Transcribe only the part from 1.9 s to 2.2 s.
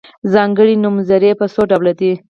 دي.